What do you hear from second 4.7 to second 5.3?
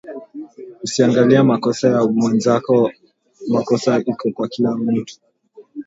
mutu